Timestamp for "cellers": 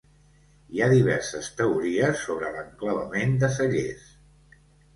3.61-4.13